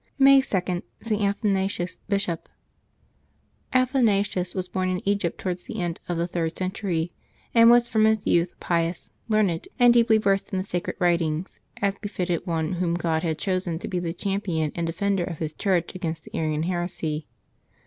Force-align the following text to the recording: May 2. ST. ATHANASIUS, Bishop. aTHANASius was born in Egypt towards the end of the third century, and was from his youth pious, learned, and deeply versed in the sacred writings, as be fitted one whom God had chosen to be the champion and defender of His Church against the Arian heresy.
May 0.17 0.41
2. 0.41 0.41
ST. 1.03 1.21
ATHANASIUS, 1.21 1.99
Bishop. 2.09 2.49
aTHANASius 3.71 4.55
was 4.55 4.67
born 4.67 4.89
in 4.89 5.07
Egypt 5.07 5.37
towards 5.39 5.65
the 5.65 5.79
end 5.79 5.99
of 6.09 6.17
the 6.17 6.25
third 6.27 6.57
century, 6.57 7.11
and 7.53 7.69
was 7.69 7.87
from 7.87 8.05
his 8.05 8.25
youth 8.25 8.59
pious, 8.59 9.11
learned, 9.29 9.67
and 9.77 9.93
deeply 9.93 10.17
versed 10.17 10.51
in 10.51 10.57
the 10.57 10.63
sacred 10.63 10.95
writings, 10.97 11.59
as 11.83 11.93
be 11.93 12.09
fitted 12.09 12.47
one 12.47 12.71
whom 12.71 12.95
God 12.95 13.21
had 13.21 13.37
chosen 13.37 13.77
to 13.77 13.87
be 13.87 13.99
the 13.99 14.11
champion 14.11 14.71
and 14.73 14.87
defender 14.87 15.23
of 15.23 15.37
His 15.37 15.53
Church 15.53 15.93
against 15.93 16.23
the 16.23 16.35
Arian 16.35 16.63
heresy. 16.63 17.27